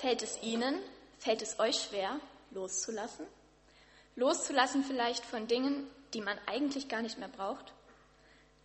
Fällt 0.00 0.22
es 0.22 0.42
Ihnen, 0.42 0.80
fällt 1.18 1.42
es 1.42 1.58
euch 1.58 1.82
schwer, 1.82 2.18
loszulassen? 2.52 3.26
Loszulassen 4.16 4.82
vielleicht 4.82 5.26
von 5.26 5.46
Dingen, 5.46 5.90
die 6.14 6.22
man 6.22 6.38
eigentlich 6.46 6.88
gar 6.88 7.02
nicht 7.02 7.18
mehr 7.18 7.28
braucht? 7.28 7.74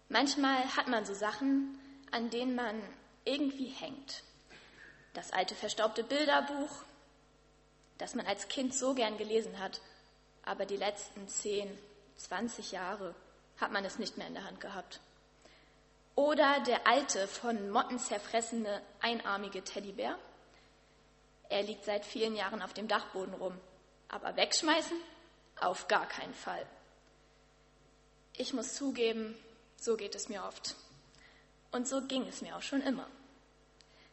Manchmal 0.08 0.64
hat 0.78 0.88
man 0.88 1.04
so 1.04 1.14
Sachen, 1.14 1.78
an 2.12 2.30
denen 2.30 2.56
man 2.56 2.82
irgendwie 3.26 3.68
hängt. 3.68 4.24
Das 5.14 5.34
alte 5.34 5.56
verstaubte 5.56 6.06
Bilderbuch, 6.06 6.72
das 7.98 8.16
man 8.16 8.28
als 8.28 8.48
Kind 8.48 8.74
so 8.74 8.94
gern 8.94 9.18
gelesen 9.18 9.60
hat, 9.60 9.82
aber 10.46 10.66
die 10.66 10.78
letzten 10.78 11.28
10, 11.28 11.78
20 12.16 12.72
Jahre 12.72 13.14
hat 13.60 13.74
man 13.74 13.84
es 13.84 14.00
nicht 14.00 14.18
mehr 14.18 14.28
in 14.28 14.36
der 14.36 14.46
Hand 14.46 14.62
gehabt. 14.62 15.02
Oder 16.16 16.62
der 16.62 16.88
alte, 16.88 17.28
von 17.28 17.72
Motten 17.72 18.00
zerfressene, 18.00 18.82
einarmige 19.02 19.66
Teddybär. 19.66 20.18
Er 21.50 21.64
liegt 21.64 21.86
seit 21.86 22.06
vielen 22.06 22.36
Jahren 22.36 22.62
auf 22.62 22.74
dem 22.74 22.88
Dachboden 22.88 23.34
rum. 23.34 23.58
Aber 24.10 24.36
wegschmeißen? 24.36 24.98
Auf 25.60 25.88
gar 25.88 26.08
keinen 26.08 26.34
Fall. 26.34 26.66
Ich 28.38 28.54
muss 28.54 28.74
zugeben, 28.74 29.36
so 29.78 29.96
geht 29.96 30.16
es 30.16 30.30
mir 30.30 30.44
oft. 30.44 30.76
Und 31.72 31.88
so 31.88 32.02
ging 32.02 32.28
es 32.28 32.42
mir 32.42 32.56
auch 32.56 32.62
schon 32.62 32.82
immer. 32.82 33.08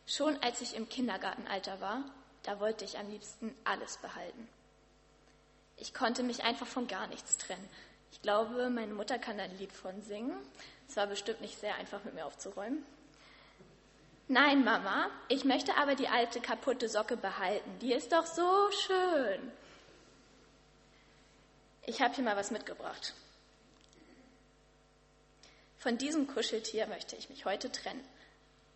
Schon 0.07 0.41
als 0.43 0.61
ich 0.61 0.75
im 0.75 0.89
Kindergartenalter 0.89 1.81
war, 1.81 2.05
da 2.43 2.61
wollte 2.61 2.85
ich 2.85 2.99
am 2.99 3.11
liebsten 3.11 3.55
alles 3.65 3.99
behalten. 3.99 4.49
Ich 5.77 5.95
konnte 5.95 6.23
mich 6.23 6.45
einfach 6.45 6.67
von 6.67 6.87
gar 6.87 7.07
nichts 7.07 7.39
trennen. 7.39 7.69
Ich 8.13 8.21
glaube, 8.23 8.69
meine 8.69 8.95
Mutter 8.95 9.19
kann 9.19 9.41
ein 9.41 9.57
Lied 9.59 9.73
von 9.73 10.03
singen. 10.03 10.37
Es 10.89 10.97
war 10.97 11.07
bestimmt 11.07 11.41
nicht 11.41 11.59
sehr 11.59 11.75
einfach 11.77 12.05
mit 12.05 12.15
mir 12.15 12.27
aufzuräumen. 12.27 12.85
Nein, 14.29 14.65
Mama, 14.65 15.11
ich 15.29 15.45
möchte 15.45 15.77
aber 15.77 15.95
die 15.95 16.09
alte 16.09 16.41
kaputte 16.41 16.89
Socke 16.89 17.17
behalten. 17.17 17.79
Die 17.81 17.93
ist 17.93 18.13
doch 18.13 18.27
so 18.27 18.71
schön. 18.71 19.53
Ich 21.85 22.01
habe 22.01 22.15
hier 22.15 22.25
mal 22.25 22.37
was 22.37 22.51
mitgebracht. 22.51 23.15
Von 25.79 25.99
diesem 25.99 26.29
Kuscheltier 26.29 26.87
möchte 26.87 27.17
ich 27.17 27.29
mich 27.29 27.45
heute 27.45 27.71
trennen, 27.73 28.07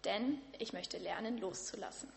denn 0.04 0.42
ich 0.58 0.72
möchte 0.72 0.98
lernen, 0.98 1.38
loszulassen. 1.38 2.12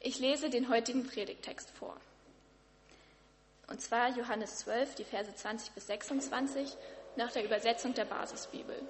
Ich 0.00 0.18
lese 0.18 0.50
den 0.50 0.68
heutigen 0.68 1.06
Predigtext 1.06 1.70
vor. 1.70 1.96
Und 3.68 3.80
zwar 3.80 4.10
Johannes 4.10 4.58
12, 4.58 4.96
die 4.96 5.04
Verse 5.04 5.34
20 5.34 5.72
bis 5.72 5.86
26 5.86 6.76
nach 7.16 7.32
der 7.32 7.44
Übersetzung 7.44 7.94
der 7.94 8.04
Basisbibel. 8.04 8.80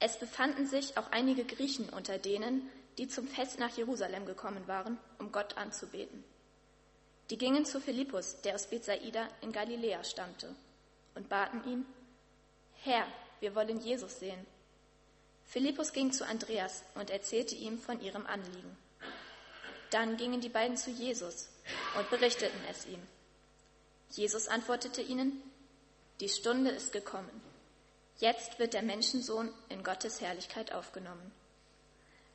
Es 0.00 0.18
befanden 0.18 0.66
sich 0.66 0.96
auch 0.96 1.10
einige 1.10 1.44
Griechen 1.44 1.88
unter 1.88 2.18
denen, 2.18 2.70
die 2.98 3.08
zum 3.08 3.26
Fest 3.26 3.58
nach 3.58 3.76
Jerusalem 3.76 4.26
gekommen 4.26 4.66
waren, 4.66 4.98
um 5.18 5.32
Gott 5.32 5.56
anzubeten. 5.56 6.24
Die 7.30 7.38
gingen 7.38 7.64
zu 7.64 7.80
Philippus, 7.80 8.40
der 8.42 8.54
aus 8.54 8.68
Bethsaida 8.68 9.28
in 9.40 9.52
Galiläa 9.52 10.02
stammte, 10.04 10.54
und 11.14 11.28
baten 11.28 11.64
ihn, 11.70 11.86
Herr, 12.82 13.06
wir 13.40 13.54
wollen 13.54 13.80
Jesus 13.80 14.18
sehen. 14.18 14.46
Philippus 15.46 15.92
ging 15.92 16.12
zu 16.12 16.26
Andreas 16.26 16.84
und 16.94 17.10
erzählte 17.10 17.54
ihm 17.54 17.78
von 17.78 18.00
ihrem 18.00 18.26
Anliegen. 18.26 18.76
Dann 19.90 20.16
gingen 20.16 20.40
die 20.40 20.48
beiden 20.48 20.76
zu 20.76 20.90
Jesus 20.90 21.48
und 21.98 22.08
berichteten 22.10 22.60
es 22.70 22.86
ihm. 22.86 23.00
Jesus 24.10 24.48
antwortete 24.48 25.02
ihnen, 25.02 25.42
die 26.20 26.28
Stunde 26.28 26.70
ist 26.70 26.92
gekommen. 26.92 27.47
Jetzt 28.18 28.58
wird 28.58 28.74
der 28.74 28.82
Menschensohn 28.82 29.52
in 29.68 29.84
Gottes 29.84 30.20
Herrlichkeit 30.20 30.72
aufgenommen. 30.72 31.32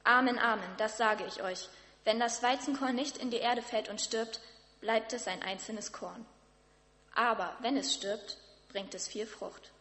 Amen, 0.03 0.39
Amen, 0.39 0.69
das 0.77 0.97
sage 0.97 1.25
ich 1.25 1.43
euch. 1.43 1.69
Wenn 2.05 2.19
das 2.19 2.41
Weizenkorn 2.41 2.95
nicht 2.95 3.17
in 3.17 3.31
die 3.31 3.37
Erde 3.37 3.61
fällt 3.61 3.89
und 3.89 4.01
stirbt, 4.01 4.39
bleibt 4.81 5.13
es 5.13 5.27
ein 5.27 5.41
einzelnes 5.41 5.91
Korn. 5.91 6.25
Aber 7.13 7.55
wenn 7.59 7.77
es 7.77 7.93
stirbt, 7.93 8.37
bringt 8.69 8.93
es 8.93 9.07
viel 9.07 9.25
Frucht. 9.25 9.71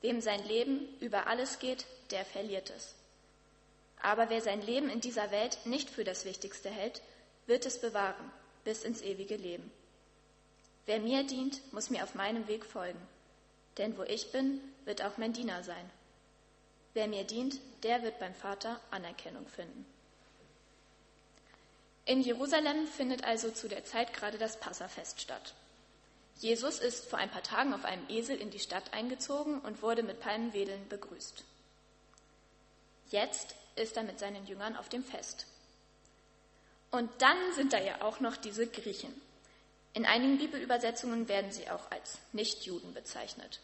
Wem 0.00 0.20
sein 0.20 0.44
Leben 0.46 0.86
über 1.00 1.26
alles 1.26 1.58
geht, 1.58 1.86
der 2.10 2.24
verliert 2.24 2.70
es. 2.70 2.94
Aber 4.02 4.28
wer 4.28 4.42
sein 4.42 4.60
Leben 4.60 4.90
in 4.90 5.00
dieser 5.00 5.30
Welt 5.30 5.58
nicht 5.64 5.88
für 5.88 6.04
das 6.04 6.24
Wichtigste 6.24 6.70
hält, 6.70 7.00
wird 7.46 7.66
es 7.66 7.80
bewahren 7.80 8.30
bis 8.64 8.84
ins 8.84 9.00
ewige 9.00 9.36
Leben. 9.36 9.70
Wer 10.86 11.00
mir 11.00 11.24
dient, 11.24 11.72
muss 11.72 11.90
mir 11.90 12.04
auf 12.04 12.14
meinem 12.14 12.46
Weg 12.46 12.66
folgen. 12.66 13.00
Denn 13.78 13.96
wo 13.98 14.02
ich 14.02 14.30
bin, 14.32 14.60
wird 14.84 15.02
auch 15.02 15.16
mein 15.16 15.32
Diener 15.32 15.62
sein. 15.62 15.90
Wer 16.92 17.08
mir 17.08 17.24
dient, 17.24 17.58
der 17.82 18.02
wird 18.02 18.18
beim 18.20 18.34
Vater 18.34 18.80
Anerkennung 18.90 19.46
finden. 19.48 19.84
In 22.06 22.20
Jerusalem 22.20 22.86
findet 22.86 23.24
also 23.24 23.50
zu 23.50 23.66
der 23.66 23.84
Zeit 23.84 24.12
gerade 24.12 24.38
das 24.38 24.60
Passafest 24.60 25.20
statt. 25.20 25.54
Jesus 26.36 26.78
ist 26.78 27.06
vor 27.06 27.18
ein 27.18 27.30
paar 27.30 27.42
Tagen 27.42 27.72
auf 27.72 27.84
einem 27.84 28.08
Esel 28.08 28.36
in 28.40 28.50
die 28.50 28.58
Stadt 28.58 28.92
eingezogen 28.92 29.60
und 29.60 29.82
wurde 29.82 30.02
mit 30.02 30.20
Palmenwedeln 30.20 30.88
begrüßt. 30.88 31.44
Jetzt 33.10 33.54
ist 33.76 33.96
er 33.96 34.02
mit 34.02 34.18
seinen 34.18 34.46
Jüngern 34.46 34.76
auf 34.76 34.88
dem 34.88 35.04
Fest. 35.04 35.46
Und 36.90 37.10
dann 37.18 37.36
sind 37.54 37.72
da 37.72 37.80
ja 37.80 38.02
auch 38.02 38.20
noch 38.20 38.36
diese 38.36 38.66
Griechen. 38.66 39.14
In 39.94 40.04
einigen 40.04 40.38
Bibelübersetzungen 40.38 41.28
werden 41.28 41.50
sie 41.50 41.70
auch 41.70 41.90
als 41.90 42.18
Nichtjuden 42.32 42.92
bezeichnet. 42.92 43.60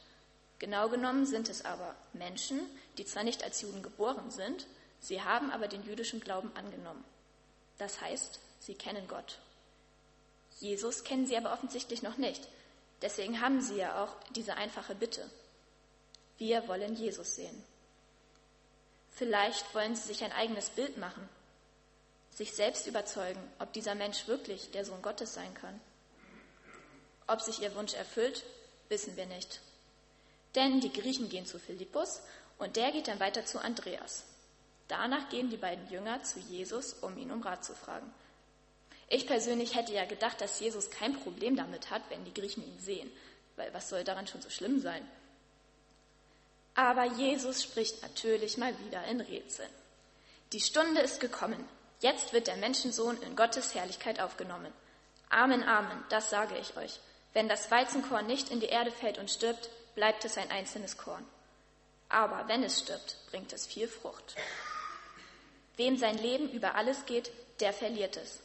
Genau 0.59 0.89
genommen 0.89 1.27
sind 1.27 1.49
es 1.49 1.65
aber 1.65 1.95
Menschen, 2.13 2.61
die 2.97 3.05
zwar 3.05 3.25
nicht 3.25 3.45
als 3.45 3.61
Juden 3.61 3.83
geboren 3.83 4.31
sind, 4.31 4.67
sie 5.01 5.23
haben 5.23 5.51
aber 5.51 5.69
den 5.69 5.85
jüdischen 5.85 6.21
Glauben 6.21 6.51
angenommen. 6.55 7.05
Das 7.79 8.01
heißt, 8.01 8.41
sie 8.61 8.75
kennen 8.75 9.07
Gott. 9.09 9.39
Jesus 10.59 11.05
kennen 11.05 11.27
sie 11.27 11.37
aber 11.37 11.53
offensichtlich 11.53 12.03
noch 12.03 12.17
nicht. 12.17 12.47
Deswegen 13.03 13.41
haben 13.41 13.61
sie 13.61 13.77
ja 13.77 14.03
auch 14.03 14.15
diese 14.35 14.57
einfache 14.57 14.95
Bitte. 14.95 15.29
Wir 16.39 16.67
wollen 16.69 16.95
Jesus 16.95 17.35
sehen. 17.35 17.65
Vielleicht 19.11 19.75
wollen 19.75 19.95
sie 19.95 20.09
sich 20.09 20.25
ein 20.25 20.33
eigenes 20.33 20.71
Bild 20.71 20.97
machen 20.97 21.29
sich 22.41 22.53
selbst 22.55 22.87
überzeugen, 22.87 23.41
ob 23.59 23.73
dieser 23.73 23.95
Mensch 23.95 24.27
wirklich 24.27 24.71
der 24.71 24.85
Sohn 24.85 25.03
Gottes 25.03 25.35
sein 25.35 25.53
kann. 25.55 25.79
Ob 27.31 27.41
sich 27.41 27.63
ihr 27.63 27.75
Wunsch 27.77 27.95
erfüllt, 27.95 28.45
wissen 28.89 29.17
wir 29.17 29.27
nicht. 29.27 29.61
Denn 30.57 30.81
die 30.81 30.93
Griechen 30.93 31.29
gehen 31.29 31.47
zu 31.47 31.61
Philippus 31.61 32.21
und 32.59 32.75
der 32.75 32.91
geht 32.91 33.07
dann 33.07 33.21
weiter 33.21 33.47
zu 33.47 33.61
Andreas. 33.61 34.25
Danach 34.89 35.29
gehen 35.29 35.49
die 35.49 35.57
beiden 35.57 35.89
Jünger 35.89 36.23
zu 36.25 36.41
Jesus, 36.41 36.95
um 36.95 37.17
ihn 37.17 37.31
um 37.31 37.41
Rat 37.43 37.65
zu 37.65 37.75
fragen. 37.75 38.13
Ich 39.09 39.29
persönlich 39.29 39.77
hätte 39.77 39.93
ja 39.93 40.05
gedacht, 40.07 40.41
dass 40.41 40.59
Jesus 40.59 40.91
kein 40.91 41.15
Problem 41.21 41.55
damit 41.55 41.91
hat, 41.91 42.03
wenn 42.09 42.25
die 42.25 42.35
Griechen 42.35 42.67
ihn 42.67 42.81
sehen, 42.81 43.11
weil 43.55 43.73
was 43.73 43.89
soll 43.89 44.03
daran 44.03 44.27
schon 44.27 44.43
so 44.43 44.51
schlimm 44.51 44.81
sein? 44.81 45.09
Aber 46.75 47.05
Jesus 47.05 47.63
spricht 47.63 48.03
natürlich 48.03 48.57
mal 48.57 48.77
wieder 48.81 49.05
in 49.05 49.21
Rätseln. 49.21 49.71
Die 50.53 50.61
Stunde 50.61 51.01
ist 51.01 51.21
gekommen, 51.21 51.65
Jetzt 52.01 52.33
wird 52.33 52.47
der 52.47 52.57
Menschensohn 52.57 53.21
in 53.23 53.37
Gottes 53.37 53.75
Herrlichkeit 53.75 54.21
aufgenommen. 54.21 54.73
Amen, 55.29 55.63
Amen, 55.63 56.03
das 56.09 56.31
sage 56.31 56.57
ich 56.57 56.75
euch. 56.77 56.99
Wenn 57.33 57.49
das 57.49 57.71
Weizenkorn 57.71 58.27
nicht 58.27 58.51
in 58.51 58.61
die 58.61 58.67
Erde 58.67 58.91
fällt 58.91 59.19
und 59.19 59.31
stirbt, 59.31 59.71
bleibt 59.95 60.25
es 60.25 60.37
ein 60.37 60.51
einzelnes 60.51 60.97
Korn. 60.97 61.25
Aber 62.09 62.49
wenn 62.49 62.65
es 62.65 62.81
stirbt, 62.81 63.17
bringt 63.31 63.53
es 63.53 63.67
viel 63.67 63.87
Frucht. 63.87 64.35
Wem 65.77 65.97
sein 65.97 66.19
Leben 66.19 66.51
über 66.51 66.75
alles 66.75 67.07
geht, 67.07 67.31
der 67.61 67.73
verliert 67.73 68.17
es. 68.17 68.41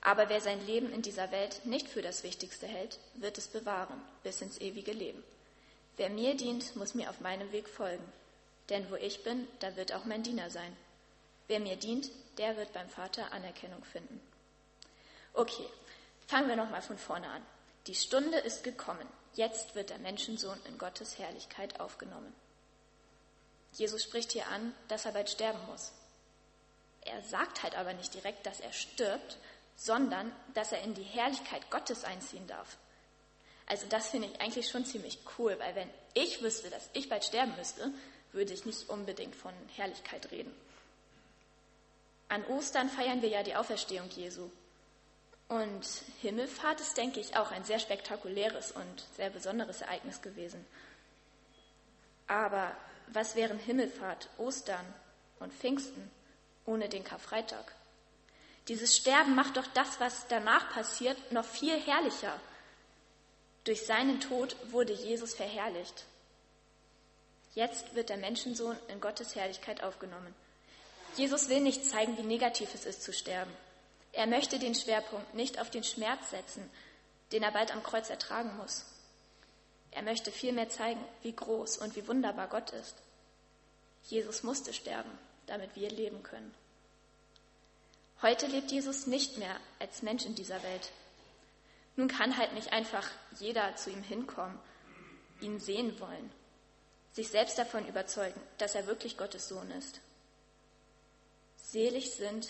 Aber 0.00 0.28
wer 0.28 0.40
sein 0.40 0.64
Leben 0.66 0.92
in 0.92 1.02
dieser 1.02 1.32
Welt 1.32 1.64
nicht 1.64 1.88
für 1.88 2.02
das 2.02 2.22
Wichtigste 2.22 2.66
hält, 2.66 2.98
wird 3.14 3.36
es 3.36 3.48
bewahren 3.48 4.00
bis 4.22 4.40
ins 4.40 4.60
ewige 4.60 4.92
Leben. 4.92 5.24
Wer 5.96 6.10
mir 6.10 6.36
dient, 6.36 6.76
muss 6.76 6.94
mir 6.94 7.10
auf 7.10 7.20
meinem 7.20 7.50
Weg 7.50 7.68
folgen. 7.68 8.04
Denn 8.68 8.88
wo 8.90 8.94
ich 8.94 9.24
bin, 9.24 9.48
da 9.58 9.74
wird 9.74 9.92
auch 9.92 10.04
mein 10.04 10.22
Diener 10.22 10.50
sein. 10.50 10.76
Wer 11.48 11.58
mir 11.58 11.76
dient, 11.76 12.10
der 12.36 12.56
wird 12.56 12.72
beim 12.72 12.88
Vater 12.88 13.32
Anerkennung 13.32 13.82
finden. 13.84 14.20
Okay, 15.32 15.66
fangen 16.26 16.48
wir 16.48 16.56
nochmal 16.56 16.82
von 16.82 16.98
vorne 16.98 17.28
an. 17.28 17.42
Die 17.86 17.94
Stunde 17.94 18.38
ist 18.38 18.64
gekommen. 18.64 19.06
Jetzt 19.34 19.74
wird 19.74 19.90
der 19.90 19.98
Menschensohn 19.98 20.58
in 20.66 20.78
Gottes 20.78 21.18
Herrlichkeit 21.18 21.80
aufgenommen. 21.80 22.34
Jesus 23.72 24.02
spricht 24.02 24.32
hier 24.32 24.48
an, 24.48 24.74
dass 24.88 25.04
er 25.04 25.12
bald 25.12 25.30
sterben 25.30 25.60
muss. 25.66 25.92
Er 27.02 27.22
sagt 27.22 27.62
halt 27.62 27.76
aber 27.76 27.92
nicht 27.94 28.12
direkt, 28.14 28.44
dass 28.46 28.60
er 28.60 28.72
stirbt, 28.72 29.38
sondern 29.76 30.32
dass 30.54 30.72
er 30.72 30.82
in 30.82 30.94
die 30.94 31.02
Herrlichkeit 31.02 31.70
Gottes 31.70 32.04
einziehen 32.04 32.46
darf. 32.46 32.76
Also 33.66 33.86
das 33.86 34.08
finde 34.08 34.28
ich 34.28 34.40
eigentlich 34.40 34.68
schon 34.68 34.84
ziemlich 34.84 35.18
cool, 35.38 35.58
weil 35.58 35.74
wenn 35.74 35.90
ich 36.14 36.42
wüsste, 36.42 36.70
dass 36.70 36.88
ich 36.94 37.08
bald 37.08 37.24
sterben 37.24 37.54
müsste, 37.56 37.92
würde 38.32 38.52
ich 38.52 38.64
nicht 38.64 38.88
unbedingt 38.88 39.36
von 39.36 39.52
Herrlichkeit 39.76 40.30
reden. 40.30 40.54
An 42.28 42.44
Ostern 42.46 42.90
feiern 42.90 43.22
wir 43.22 43.28
ja 43.28 43.42
die 43.42 43.56
Auferstehung 43.56 44.08
Jesu. 44.10 44.50
Und 45.48 45.86
Himmelfahrt 46.20 46.80
ist, 46.80 46.96
denke 46.96 47.20
ich, 47.20 47.36
auch 47.36 47.50
ein 47.50 47.64
sehr 47.64 47.78
spektakuläres 47.78 48.72
und 48.72 49.06
sehr 49.16 49.30
besonderes 49.30 49.80
Ereignis 49.80 50.20
gewesen. 50.20 50.64
Aber 52.26 52.76
was 53.06 53.34
wären 53.34 53.58
Himmelfahrt, 53.58 54.28
Ostern 54.36 54.84
und 55.40 55.52
Pfingsten 55.52 56.10
ohne 56.68 56.88
den 56.88 57.02
Karfreitag. 57.02 57.74
Dieses 58.68 58.96
Sterben 58.96 59.34
macht 59.34 59.56
doch 59.56 59.66
das, 59.68 59.98
was 59.98 60.26
danach 60.28 60.70
passiert, 60.70 61.32
noch 61.32 61.44
viel 61.44 61.80
herrlicher. 61.80 62.38
Durch 63.64 63.86
seinen 63.86 64.20
Tod 64.20 64.54
wurde 64.70 64.92
Jesus 64.92 65.34
verherrlicht. 65.34 66.04
Jetzt 67.54 67.94
wird 67.94 68.10
der 68.10 68.18
Menschensohn 68.18 68.76
in 68.88 69.00
Gottes 69.00 69.34
Herrlichkeit 69.34 69.82
aufgenommen. 69.82 70.34
Jesus 71.16 71.48
will 71.48 71.60
nicht 71.60 71.86
zeigen, 71.86 72.16
wie 72.18 72.22
negativ 72.22 72.74
es 72.74 72.84
ist 72.84 73.02
zu 73.02 73.12
sterben. 73.12 73.50
Er 74.18 74.26
möchte 74.26 74.58
den 74.58 74.74
Schwerpunkt 74.74 75.34
nicht 75.34 75.60
auf 75.60 75.70
den 75.70 75.84
Schmerz 75.84 76.30
setzen, 76.30 76.68
den 77.30 77.44
er 77.44 77.52
bald 77.52 77.72
am 77.72 77.84
Kreuz 77.84 78.10
ertragen 78.10 78.56
muss. 78.56 78.84
Er 79.92 80.02
möchte 80.02 80.32
vielmehr 80.32 80.68
zeigen, 80.68 80.98
wie 81.22 81.32
groß 81.32 81.78
und 81.78 81.94
wie 81.94 82.08
wunderbar 82.08 82.48
Gott 82.48 82.70
ist. 82.70 82.96
Jesus 84.02 84.42
musste 84.42 84.72
sterben, 84.72 85.16
damit 85.46 85.76
wir 85.76 85.88
leben 85.88 86.24
können. 86.24 86.52
Heute 88.20 88.48
lebt 88.48 88.72
Jesus 88.72 89.06
nicht 89.06 89.38
mehr 89.38 89.54
als 89.78 90.02
Mensch 90.02 90.26
in 90.26 90.34
dieser 90.34 90.60
Welt. 90.64 90.90
Nun 91.94 92.08
kann 92.08 92.36
halt 92.36 92.54
nicht 92.54 92.72
einfach 92.72 93.08
jeder 93.38 93.76
zu 93.76 93.88
ihm 93.88 94.02
hinkommen, 94.02 94.58
ihn 95.40 95.60
sehen 95.60 96.00
wollen, 96.00 96.32
sich 97.12 97.28
selbst 97.28 97.56
davon 97.56 97.86
überzeugen, 97.86 98.40
dass 98.58 98.74
er 98.74 98.88
wirklich 98.88 99.16
Gottes 99.16 99.46
Sohn 99.46 99.70
ist. 99.70 100.00
Selig 101.56 102.10
sind, 102.10 102.48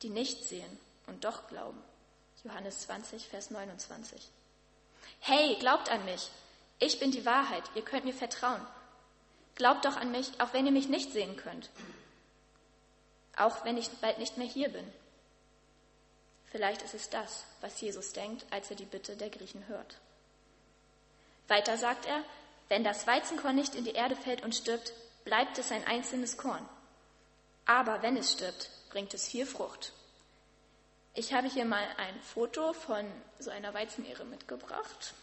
die 0.00 0.08
nicht 0.08 0.44
sehen 0.44 0.78
und 1.06 1.24
doch 1.24 1.48
glauben. 1.48 1.82
Johannes 2.44 2.80
20, 2.82 3.26
Vers 3.26 3.50
29. 3.50 4.28
Hey, 5.20 5.56
glaubt 5.56 5.90
an 5.90 6.04
mich. 6.04 6.30
Ich 6.78 6.98
bin 6.98 7.10
die 7.10 7.24
Wahrheit. 7.24 7.64
Ihr 7.74 7.82
könnt 7.82 8.04
mir 8.04 8.12
vertrauen. 8.12 8.60
Glaubt 9.54 9.84
doch 9.84 9.96
an 9.96 10.10
mich, 10.10 10.40
auch 10.40 10.52
wenn 10.52 10.66
ihr 10.66 10.72
mich 10.72 10.88
nicht 10.88 11.12
sehen 11.12 11.36
könnt. 11.36 11.70
Auch 13.36 13.64
wenn 13.64 13.78
ich 13.78 13.88
bald 14.00 14.18
nicht 14.18 14.36
mehr 14.36 14.46
hier 14.46 14.68
bin. 14.68 14.92
Vielleicht 16.50 16.82
ist 16.82 16.94
es 16.94 17.10
das, 17.10 17.44
was 17.60 17.80
Jesus 17.80 18.12
denkt, 18.12 18.44
als 18.50 18.70
er 18.70 18.76
die 18.76 18.84
Bitte 18.84 19.16
der 19.16 19.30
Griechen 19.30 19.66
hört. 19.66 19.96
Weiter 21.48 21.76
sagt 21.76 22.06
er, 22.06 22.22
wenn 22.68 22.84
das 22.84 23.06
Weizenkorn 23.06 23.56
nicht 23.56 23.74
in 23.74 23.84
die 23.84 23.92
Erde 23.92 24.16
fällt 24.16 24.42
und 24.42 24.54
stirbt, 24.54 24.92
bleibt 25.24 25.58
es 25.58 25.72
ein 25.72 25.86
einzelnes 25.86 26.36
Korn. 26.36 26.66
Aber 27.66 28.02
wenn 28.02 28.16
es 28.16 28.32
stirbt, 28.32 28.70
bringt 28.90 29.14
es 29.14 29.28
viel 29.28 29.46
Frucht. 29.46 29.92
Ich 31.14 31.32
habe 31.32 31.48
hier 31.48 31.64
mal 31.64 31.86
ein 31.96 32.20
Foto 32.20 32.72
von 32.72 33.06
so 33.38 33.50
einer 33.50 33.72
Weizenehre 33.72 34.24
mitgebracht. 34.24 35.14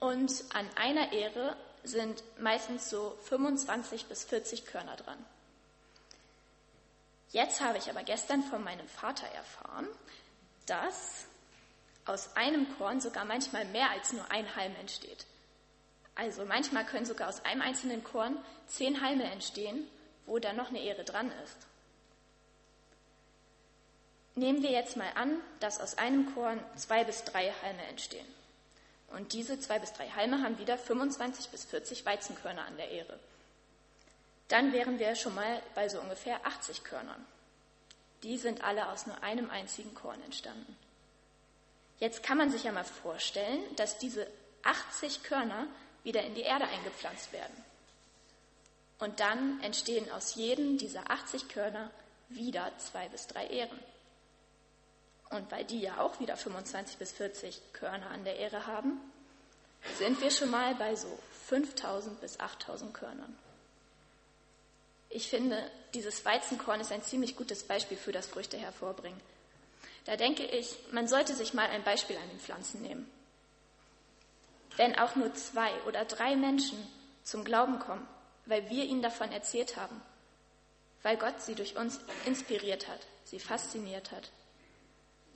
Und 0.00 0.44
an 0.54 0.68
einer 0.76 1.12
Ehre 1.12 1.56
sind 1.84 2.22
meistens 2.38 2.90
so 2.90 3.16
25 3.24 4.06
bis 4.06 4.24
40 4.24 4.66
Körner 4.66 4.96
dran. 4.96 5.18
Jetzt 7.30 7.60
habe 7.60 7.78
ich 7.78 7.90
aber 7.90 8.02
gestern 8.02 8.42
von 8.42 8.64
meinem 8.64 8.88
Vater 8.88 9.26
erfahren, 9.28 9.88
dass 10.66 11.26
aus 12.06 12.34
einem 12.36 12.66
Korn 12.78 13.00
sogar 13.00 13.24
manchmal 13.24 13.64
mehr 13.66 13.90
als 13.90 14.12
nur 14.12 14.30
ein 14.30 14.56
Halm 14.56 14.74
entsteht. 14.76 15.26
Also 16.14 16.44
manchmal 16.44 16.86
können 16.86 17.04
sogar 17.04 17.28
aus 17.28 17.44
einem 17.44 17.62
einzelnen 17.62 18.02
Korn 18.02 18.36
zehn 18.68 19.02
Halme 19.02 19.24
entstehen 19.24 19.86
wo 20.26 20.38
da 20.38 20.52
noch 20.52 20.68
eine 20.68 20.80
Ehre 20.80 21.04
dran 21.04 21.30
ist. 21.44 21.56
Nehmen 24.36 24.62
wir 24.62 24.70
jetzt 24.70 24.98
mal 24.98 25.10
an, 25.14 25.40
dass 25.60 25.80
aus 25.80 25.96
einem 25.96 26.32
Korn 26.34 26.62
zwei 26.76 27.04
bis 27.04 27.24
drei 27.24 27.52
Halme 27.62 27.82
entstehen. 27.84 28.26
Und 29.08 29.32
diese 29.32 29.58
zwei 29.60 29.78
bis 29.78 29.94
drei 29.94 30.08
Halme 30.10 30.42
haben 30.42 30.58
wieder 30.58 30.76
25 30.76 31.48
bis 31.48 31.64
40 31.64 32.04
Weizenkörner 32.04 32.66
an 32.66 32.76
der 32.76 32.90
Ehre. 32.90 33.18
Dann 34.48 34.74
wären 34.74 34.98
wir 34.98 35.14
schon 35.14 35.34
mal 35.34 35.62
bei 35.74 35.88
so 35.88 35.98
ungefähr 36.00 36.46
80 36.46 36.84
Körnern. 36.84 37.24
Die 38.22 38.36
sind 38.36 38.62
alle 38.62 38.90
aus 38.90 39.06
nur 39.06 39.22
einem 39.22 39.48
einzigen 39.48 39.94
Korn 39.94 40.22
entstanden. 40.22 40.76
Jetzt 41.98 42.22
kann 42.22 42.36
man 42.36 42.50
sich 42.50 42.64
ja 42.64 42.72
mal 42.72 42.84
vorstellen, 42.84 43.60
dass 43.76 43.96
diese 43.96 44.26
80 44.64 45.22
Körner 45.22 45.66
wieder 46.04 46.22
in 46.22 46.34
die 46.34 46.42
Erde 46.42 46.66
eingepflanzt 46.66 47.32
werden. 47.32 47.64
Und 48.98 49.20
dann 49.20 49.62
entstehen 49.62 50.10
aus 50.12 50.34
jedem 50.34 50.76
dieser 50.76 51.10
80 51.10 51.48
Körner 51.48 51.90
wieder 52.28 52.70
zwei 52.78 53.08
bis 53.08 53.26
drei 53.26 53.46
Ähren. 53.46 53.78
Und 55.30 55.50
weil 55.50 55.64
die 55.64 55.80
ja 55.80 56.00
auch 56.00 56.20
wieder 56.20 56.36
25 56.36 56.98
bis 56.98 57.12
40 57.12 57.60
Körner 57.72 58.10
an 58.10 58.24
der 58.24 58.38
Ähre 58.38 58.66
haben, 58.66 59.00
sind 59.98 60.20
wir 60.20 60.30
schon 60.30 60.50
mal 60.50 60.74
bei 60.74 60.94
so 60.94 61.18
5000 61.48 62.20
bis 62.20 62.38
8000 62.38 62.94
Körnern. 62.94 63.36
Ich 65.08 65.28
finde, 65.28 65.58
dieses 65.94 66.24
Weizenkorn 66.24 66.80
ist 66.80 66.92
ein 66.92 67.02
ziemlich 67.02 67.36
gutes 67.36 67.64
Beispiel 67.64 67.96
für 67.96 68.12
das 68.12 68.26
Früchte 68.26 68.56
hervorbringen. 68.56 69.20
Da 70.04 70.16
denke 70.16 70.44
ich, 70.44 70.76
man 70.92 71.08
sollte 71.08 71.34
sich 71.34 71.54
mal 71.54 71.68
ein 71.68 71.82
Beispiel 71.82 72.16
an 72.16 72.28
den 72.28 72.40
Pflanzen 72.40 72.82
nehmen. 72.82 73.10
Wenn 74.76 74.98
auch 74.98 75.16
nur 75.16 75.34
zwei 75.34 75.72
oder 75.84 76.04
drei 76.04 76.36
Menschen 76.36 76.78
zum 77.24 77.44
Glauben 77.44 77.78
kommen, 77.78 78.06
weil 78.44 78.68
wir 78.68 78.84
ihnen 78.84 79.02
davon 79.02 79.32
erzählt 79.32 79.76
haben, 79.76 80.00
weil 81.02 81.16
Gott 81.16 81.40
sie 81.40 81.54
durch 81.54 81.76
uns 81.76 82.00
inspiriert 82.24 82.88
hat, 82.88 83.00
sie 83.24 83.40
fasziniert 83.40 84.12
hat. 84.12 84.30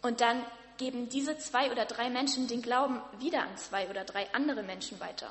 Und 0.03 0.21
dann 0.21 0.45
geben 0.79 1.09
diese 1.11 1.37
zwei 1.39 1.71
oder 1.71 1.85
drei 1.85 2.09
Menschen 2.09 2.49
den 2.49 2.63
Glauben 2.63 3.01
wieder 3.19 3.43
an 3.43 3.57
zwei 3.59 3.89
oder 3.91 4.05
drei 4.05 4.33
andere 4.33 4.63
Menschen 4.63 4.99
weiter. 4.99 5.31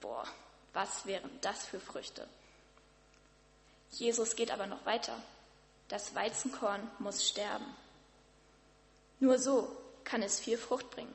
Boah, 0.00 0.26
was 0.72 1.04
wären 1.04 1.30
das 1.42 1.66
für 1.66 1.78
Früchte? 1.78 2.26
Jesus 3.90 4.34
geht 4.34 4.50
aber 4.50 4.66
noch 4.66 4.84
weiter. 4.86 5.14
Das 5.88 6.14
Weizenkorn 6.14 6.90
muss 6.98 7.28
sterben. 7.28 7.66
Nur 9.20 9.38
so 9.38 9.70
kann 10.04 10.22
es 10.22 10.40
viel 10.40 10.58
Frucht 10.58 10.90
bringen. 10.90 11.14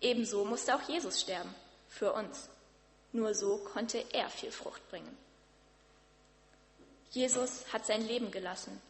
Ebenso 0.00 0.44
musste 0.44 0.74
auch 0.74 0.82
Jesus 0.88 1.20
sterben 1.20 1.54
für 1.88 2.12
uns. 2.12 2.48
Nur 3.12 3.32
so 3.34 3.58
konnte 3.58 4.04
er 4.12 4.28
viel 4.28 4.50
Frucht 4.50 4.86
bringen. 4.90 5.16
Jesus 7.10 7.72
hat 7.72 7.86
sein 7.86 8.02
Leben 8.02 8.32
gelassen. 8.32 8.80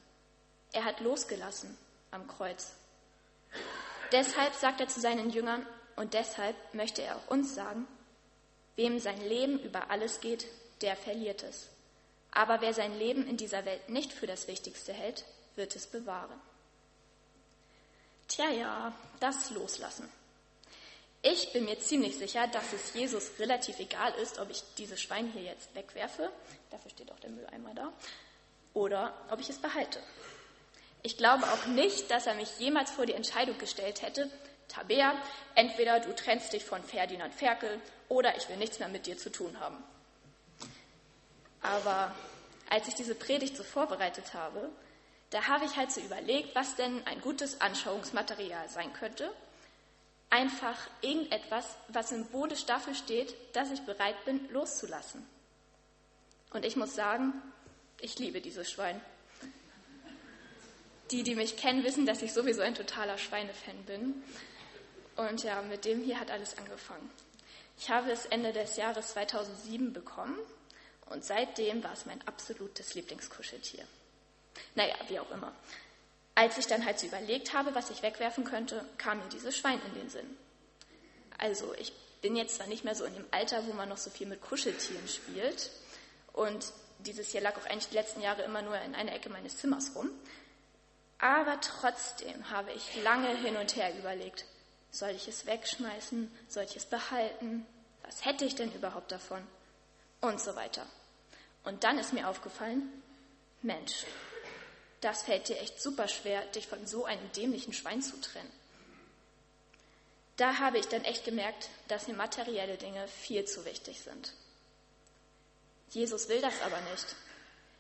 Er 0.73 0.85
hat 0.85 1.01
losgelassen 1.01 1.77
am 2.15 2.27
Kreuz. 2.27 2.73
Deshalb 4.13 4.55
sagt 4.55 4.81
er 4.81 4.89
zu 4.89 5.01
seinen 5.01 5.31
Jüngern 5.31 5.67
und 5.97 6.15
deshalb 6.15 6.57
möchte 6.75 7.03
er 7.03 7.17
auch 7.17 7.29
uns 7.29 7.55
sagen, 7.55 7.87
wem 8.77 8.99
sein 8.99 9.21
Leben 9.21 9.59
über 9.61 9.91
alles 9.91 10.21
geht, 10.21 10.47
der 10.81 10.97
verliert 10.97 11.43
es. 11.43 11.69
Aber 12.31 12.61
wer 12.61 12.75
sein 12.75 12.99
Leben 12.99 13.27
in 13.27 13.37
dieser 13.37 13.65
Welt 13.65 13.89
nicht 13.89 14.13
für 14.13 14.27
das 14.27 14.49
Wichtigste 14.49 14.93
hält, 14.93 15.25
wird 15.57 15.77
es 15.77 15.87
bewahren. 15.87 16.41
Tja, 18.27 18.51
ja, 18.51 18.93
das 19.21 19.51
Loslassen. 19.51 20.09
Ich 21.23 21.53
bin 21.53 21.65
mir 21.65 21.79
ziemlich 21.79 22.19
sicher, 22.19 22.47
dass 22.49 22.73
es 22.73 22.93
Jesus 22.93 23.31
relativ 23.39 23.79
egal 23.79 24.13
ist, 24.15 24.39
ob 24.39 24.51
ich 24.51 24.63
dieses 24.77 25.01
Schwein 25.01 25.31
hier 25.33 25.43
jetzt 25.43 25.75
wegwerfe, 25.75 26.31
dafür 26.71 26.91
steht 26.91 27.11
auch 27.11 27.21
der 27.21 27.31
Mülleimer 27.31 27.73
da, 27.75 27.93
oder 28.75 29.15
ob 29.31 29.41
ich 29.41 29.49
es 29.49 29.59
behalte. 29.59 30.01
Ich 31.05 31.17
glaube 31.17 31.45
auch 31.45 31.67
nicht, 31.67 32.11
dass 32.11 32.27
er 32.27 32.35
mich 32.35 32.59
jemals 32.59 32.91
vor 32.91 33.07
die 33.07 33.13
Entscheidung 33.13 33.57
gestellt 33.59 34.03
hätte, 34.03 34.29
Tabea, 34.67 35.15
entweder 35.55 36.01
du 36.01 36.13
trennst 36.17 36.53
dich 36.53 36.65
von 36.65 36.83
Ferdinand 36.83 37.33
Ferkel 37.33 37.81
oder 38.09 38.37
ich 38.37 38.49
will 38.49 38.57
nichts 38.57 38.81
mehr 38.81 38.89
mit 38.89 39.07
dir 39.07 39.17
zu 39.17 39.31
tun 39.31 39.61
haben. 39.61 39.77
Aber 41.61 42.13
als 42.69 42.89
ich 42.89 42.95
diese 42.95 43.15
Predigt 43.15 43.57
so 43.57 43.63
vorbereitet 43.63 44.35
habe, 44.35 44.69
da 45.31 45.47
habe 45.47 45.65
ich 45.65 45.77
halt 45.77 45.93
so 45.93 46.01
überlegt, 46.01 46.57
was 46.57 46.75
denn 46.75 47.07
ein 47.07 47.21
gutes 47.21 47.61
Anschauungsmaterial 47.61 48.69
sein 48.69 48.93
könnte 48.95 49.31
einfach 50.35 50.77
irgendetwas, 51.01 51.77
was 51.89 52.09
symbolisch 52.09 52.67
dafür 52.67 52.95
steht, 52.95 53.35
dass 53.55 53.71
ich 53.71 53.83
bereit 53.83 54.25
bin, 54.25 54.49
loszulassen. 54.51 55.25
Und 56.53 56.65
ich 56.65 56.75
muss 56.75 56.97
sagen, 56.97 57.33
ich 58.01 58.19
liebe 58.19 58.41
dieses 58.41 58.69
Schwein. 58.69 59.01
Die, 61.15 61.23
die 61.23 61.37
mich 61.37 61.57
kennen, 61.57 61.85
wissen, 61.85 62.07
dass 62.07 62.23
ich 62.23 62.33
sowieso 62.33 62.61
ein 62.61 62.75
totaler 62.75 63.19
Schweinefan 63.19 63.85
bin. 63.87 64.25
Und 65.15 65.45
ja, 65.45 65.63
mit 65.63 65.85
dem 65.85 66.03
hier 66.03 66.19
hat 66.19 66.33
alles 66.33 66.59
angefangen. 66.59 67.09
Ich 67.79 67.89
habe 67.89 68.11
es 68.11 68.27
Ende 68.27 68.53
des 68.53 68.77
Jahres 68.77 69.13
2007 69.13 69.93
bekommen 69.93 70.37
und 71.07 71.25
seitdem 71.25 71.85
war 71.85 71.93
es 71.93 72.05
mein 72.05 72.21
absolutes 72.27 72.97
Lieblingskuscheltier. 72.97 73.87
Naja, 74.75 74.97
wie 75.07 75.21
auch 75.21 75.31
immer. 75.31 75.55
Als 76.35 76.59
ich 76.59 76.67
dann 76.67 76.85
halt 76.85 76.99
so 76.99 77.07
überlegt 77.07 77.53
habe, 77.53 77.77
was 77.77 77.91
ich 77.91 78.03
wegwerfen 78.03 78.43
könnte, 78.43 78.85
kam 78.99 79.19
mir 79.19 79.29
dieses 79.29 79.57
Schwein 79.57 79.81
in 79.87 79.95
den 79.95 80.11
Sinn. 80.11 80.37
Also 81.39 81.75
ich 81.75 81.93
bin 82.23 82.35
jetzt 82.35 82.57
zwar 82.57 82.67
nicht 82.67 82.83
mehr 82.83 82.97
so 82.97 83.05
in 83.05 83.15
dem 83.15 83.27
Alter, 83.31 83.65
wo 83.69 83.73
man 83.73 83.89
noch 83.89 83.99
so 83.99 84.11
viel 84.11 84.27
mit 84.27 84.41
Kuscheltieren 84.41 85.07
spielt 85.07 85.71
und 86.33 86.73
dieses 86.99 87.31
hier 87.31 87.41
lag 87.41 87.57
auch 87.57 87.67
eigentlich 87.67 87.91
die 87.91 87.95
letzten 87.99 88.21
Jahre 88.21 88.43
immer 88.43 88.63
nur 88.63 88.77
in 88.81 88.97
einer 88.97 89.15
Ecke 89.15 89.31
meines 89.31 89.59
Zimmers 89.59 89.93
rum, 89.95 90.11
aber 91.19 91.61
trotzdem 91.61 92.51
habe 92.51 92.73
ich 92.73 93.03
lange 93.03 93.35
hin 93.37 93.57
und 93.57 93.77
her 93.77 93.97
überlegt, 93.99 94.45
soll 94.91 95.11
ich 95.11 95.29
es 95.29 95.47
wegschmeißen, 95.47 96.31
soll 96.49 96.65
ich 96.65 96.77
es 96.77 96.87
behalten, 96.87 97.67
was 98.03 98.25
hätte 98.25 98.45
ich 98.45 98.55
denn 98.55 98.73
überhaupt 98.73 99.11
davon 99.11 99.47
und 100.21 100.41
so 100.41 100.55
weiter. 100.55 100.87
Und 101.65 101.85
dann 101.85 101.99
ist 101.99 102.13
mir 102.13 102.29
aufgefallen, 102.29 103.03
Mensch, 103.63 104.05
das 105.01 105.23
fällt 105.23 105.49
dir 105.49 105.59
echt 105.61 105.81
super 105.81 106.09
schwer, 106.09 106.45
dich 106.47 106.67
von 106.67 106.87
so 106.87 107.05
einem 107.05 107.33
dämlichen 107.33 107.73
Schwein 107.73 108.03
zu 108.03 108.21
trennen. 108.21 108.53
Da 110.37 110.59
habe 110.59 110.79
ich 110.79 110.89
dann 110.89 111.05
echt 111.05 111.25
gemerkt, 111.25 111.69
dass 111.89 112.09
mir 112.09 112.15
materielle 112.15 112.77
Dinge 112.77 113.07
viel 113.07 113.45
zu 113.45 113.65
wichtig 113.65 114.01
sind. 114.01 114.33
Jesus 115.91 116.29
will 116.29 116.41
das 116.41 116.61
aber 116.63 116.81
nicht. 116.91 117.17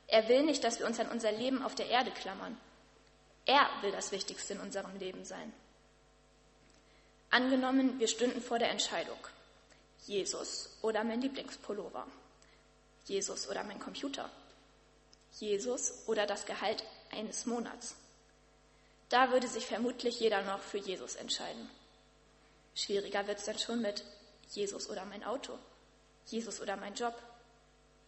Er 0.06 0.28
will 0.28 0.42
nicht, 0.44 0.62
dass 0.62 0.78
wir 0.78 0.86
uns 0.86 1.00
an 1.00 1.08
unser 1.08 1.32
Leben 1.32 1.62
auf 1.62 1.74
der 1.74 1.88
Erde 1.88 2.10
klammern. 2.12 2.58
Er 3.46 3.68
will 3.82 3.92
das 3.92 4.12
Wichtigste 4.12 4.54
in 4.54 4.60
unserem 4.60 4.96
Leben 4.98 5.24
sein. 5.24 5.52
Angenommen, 7.30 7.98
wir 7.98 8.08
stünden 8.08 8.40
vor 8.40 8.58
der 8.58 8.70
Entscheidung. 8.70 9.18
Jesus 10.06 10.70
oder 10.82 11.04
mein 11.04 11.20
Lieblingspullover. 11.20 12.06
Jesus 13.06 13.48
oder 13.48 13.64
mein 13.64 13.80
Computer. 13.80 14.30
Jesus 15.38 16.06
oder 16.06 16.26
das 16.26 16.46
Gehalt 16.46 16.84
eines 17.10 17.44
Monats. 17.46 17.96
Da 19.08 19.30
würde 19.30 19.48
sich 19.48 19.66
vermutlich 19.66 20.20
jeder 20.20 20.42
noch 20.42 20.60
für 20.60 20.78
Jesus 20.78 21.16
entscheiden. 21.16 21.68
Schwieriger 22.74 23.26
wird 23.26 23.38
es 23.38 23.44
dann 23.44 23.58
schon 23.58 23.82
mit 23.82 24.04
Jesus 24.50 24.88
oder 24.88 25.04
mein 25.04 25.24
Auto, 25.24 25.58
Jesus 26.26 26.60
oder 26.60 26.76
mein 26.76 26.94
Job, 26.94 27.14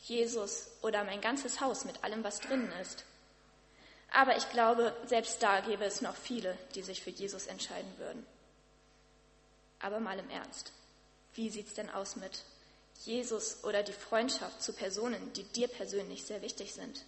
Jesus 0.00 0.68
oder 0.82 1.04
mein 1.04 1.20
ganzes 1.20 1.60
Haus 1.60 1.84
mit 1.84 2.02
allem, 2.04 2.24
was 2.24 2.40
drinnen 2.40 2.72
ist. 2.80 3.04
Aber 4.16 4.34
ich 4.34 4.48
glaube, 4.48 4.96
selbst 5.04 5.42
da 5.42 5.60
gäbe 5.60 5.84
es 5.84 6.00
noch 6.00 6.16
viele, 6.16 6.56
die 6.74 6.80
sich 6.80 7.02
für 7.02 7.10
Jesus 7.10 7.46
entscheiden 7.48 7.92
würden. 7.98 8.26
Aber 9.78 10.00
mal 10.00 10.18
im 10.18 10.30
Ernst, 10.30 10.72
wie 11.34 11.50
sieht 11.50 11.66
es 11.66 11.74
denn 11.74 11.90
aus 11.90 12.16
mit 12.16 12.42
Jesus 13.04 13.62
oder 13.62 13.82
die 13.82 13.92
Freundschaft 13.92 14.62
zu 14.62 14.72
Personen, 14.72 15.34
die 15.34 15.42
dir 15.42 15.68
persönlich 15.68 16.24
sehr 16.24 16.40
wichtig 16.40 16.72
sind? 16.72 17.04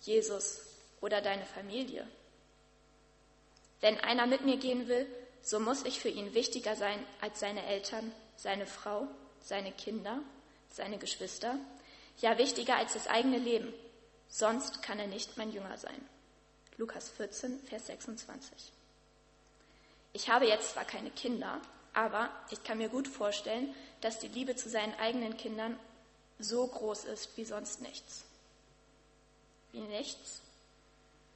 Jesus 0.00 0.62
oder 1.00 1.22
deine 1.22 1.46
Familie? 1.46 2.04
Wenn 3.80 4.00
einer 4.00 4.26
mit 4.26 4.44
mir 4.44 4.56
gehen 4.56 4.88
will, 4.88 5.06
so 5.40 5.60
muss 5.60 5.84
ich 5.84 6.00
für 6.00 6.08
ihn 6.08 6.34
wichtiger 6.34 6.74
sein 6.74 6.98
als 7.20 7.38
seine 7.38 7.64
Eltern, 7.64 8.10
seine 8.34 8.66
Frau, 8.66 9.06
seine 9.40 9.70
Kinder, 9.70 10.18
seine 10.68 10.98
Geschwister, 10.98 11.60
ja 12.20 12.38
wichtiger 12.38 12.74
als 12.74 12.94
das 12.94 13.06
eigene 13.06 13.38
Leben. 13.38 13.72
Sonst 14.28 14.82
kann 14.82 14.98
er 14.98 15.06
nicht 15.06 15.36
mein 15.36 15.52
Jünger 15.52 15.76
sein. 15.78 16.06
Lukas 16.76 17.08
14, 17.10 17.60
Vers 17.64 17.86
26. 17.86 18.72
Ich 20.12 20.28
habe 20.30 20.46
jetzt 20.46 20.72
zwar 20.72 20.84
keine 20.84 21.10
Kinder, 21.10 21.60
aber 21.92 22.30
ich 22.50 22.62
kann 22.62 22.78
mir 22.78 22.88
gut 22.88 23.08
vorstellen, 23.08 23.74
dass 24.00 24.20
die 24.20 24.28
Liebe 24.28 24.54
zu 24.54 24.68
seinen 24.68 24.94
eigenen 24.94 25.36
Kindern 25.36 25.78
so 26.38 26.66
groß 26.66 27.04
ist 27.04 27.36
wie 27.36 27.44
sonst 27.44 27.80
nichts. 27.80 28.24
Wie 29.72 29.80
nichts? 29.80 30.40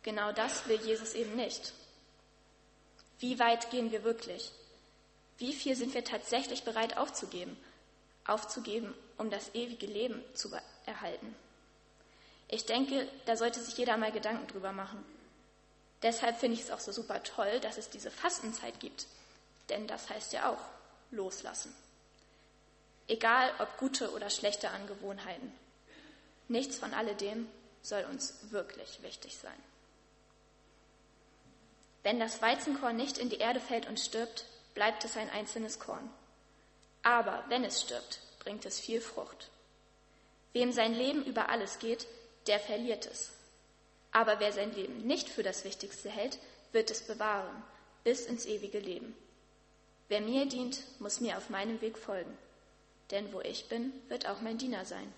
Genau 0.02 0.32
das 0.32 0.66
will 0.68 0.80
Jesus 0.80 1.14
eben 1.14 1.34
nicht. 1.36 1.72
Wie 3.18 3.38
weit 3.38 3.70
gehen 3.70 3.92
wir 3.92 4.04
wirklich? 4.04 4.50
Wie 5.38 5.52
viel 5.52 5.76
sind 5.76 5.94
wir 5.94 6.04
tatsächlich 6.04 6.62
bereit 6.64 6.96
aufzugeben? 6.96 7.56
Aufzugeben, 8.26 8.94
um 9.18 9.30
das 9.30 9.54
ewige 9.54 9.86
Leben 9.86 10.22
zu 10.34 10.50
erhalten. 10.86 11.34
Ich 12.52 12.66
denke, 12.66 13.08
da 13.24 13.34
sollte 13.34 13.62
sich 13.62 13.78
jeder 13.78 13.96
mal 13.96 14.12
Gedanken 14.12 14.46
drüber 14.46 14.72
machen. 14.72 15.02
Deshalb 16.02 16.38
finde 16.38 16.58
ich 16.58 16.64
es 16.64 16.70
auch 16.70 16.80
so 16.80 16.92
super 16.92 17.22
toll, 17.22 17.60
dass 17.60 17.78
es 17.78 17.88
diese 17.88 18.10
Fastenzeit 18.10 18.78
gibt. 18.78 19.06
Denn 19.70 19.86
das 19.86 20.10
heißt 20.10 20.34
ja 20.34 20.50
auch 20.50 20.60
loslassen. 21.10 21.74
Egal 23.08 23.50
ob 23.58 23.78
gute 23.78 24.12
oder 24.12 24.28
schlechte 24.28 24.68
Angewohnheiten. 24.68 25.50
Nichts 26.48 26.76
von 26.76 26.92
alledem 26.92 27.48
soll 27.80 28.04
uns 28.10 28.34
wirklich 28.50 29.02
wichtig 29.02 29.38
sein. 29.38 29.62
Wenn 32.02 32.20
das 32.20 32.42
Weizenkorn 32.42 32.96
nicht 32.96 33.16
in 33.16 33.30
die 33.30 33.38
Erde 33.38 33.60
fällt 33.60 33.88
und 33.88 33.98
stirbt, 33.98 34.44
bleibt 34.74 35.06
es 35.06 35.16
ein 35.16 35.30
einzelnes 35.30 35.78
Korn. 35.78 36.10
Aber 37.02 37.44
wenn 37.48 37.64
es 37.64 37.80
stirbt, 37.80 38.20
bringt 38.40 38.66
es 38.66 38.78
viel 38.78 39.00
Frucht. 39.00 39.48
Wem 40.52 40.70
sein 40.70 40.92
Leben 40.92 41.24
über 41.24 41.48
alles 41.48 41.78
geht, 41.78 42.06
der 42.46 42.60
verliert 42.60 43.06
es. 43.06 43.32
Aber 44.10 44.40
wer 44.40 44.52
sein 44.52 44.74
Leben 44.74 44.98
nicht 45.06 45.28
für 45.28 45.42
das 45.42 45.64
Wichtigste 45.64 46.10
hält, 46.10 46.38
wird 46.72 46.90
es 46.90 47.02
bewahren, 47.02 47.62
bis 48.04 48.26
ins 48.26 48.46
ewige 48.46 48.78
Leben. 48.78 49.14
Wer 50.08 50.20
mir 50.20 50.46
dient, 50.46 50.82
muss 51.00 51.20
mir 51.20 51.38
auf 51.38 51.48
meinem 51.48 51.80
Weg 51.80 51.96
folgen. 51.96 52.36
Denn 53.10 53.32
wo 53.32 53.40
ich 53.40 53.68
bin, 53.68 53.92
wird 54.08 54.26
auch 54.26 54.40
mein 54.40 54.58
Diener 54.58 54.84
sein. 54.84 55.12